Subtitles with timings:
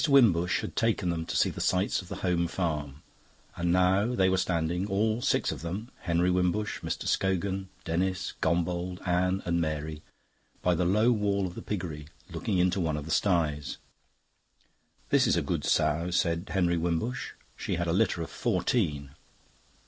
[0.07, 3.03] Wimbush had taken them to see the sights of the Home Farm,
[3.55, 7.07] and now they were standing, all six of them Henry Wimbush, Mr.
[7.07, 10.01] Scogan, Denis, Gombauld, Anne, and Mary
[10.63, 13.77] by the low wall of the piggery, looking into one of the styes.
[15.11, 17.33] "This is a good sow," said Henry Wimbush.
[17.55, 19.11] "She had a litter of fourteen.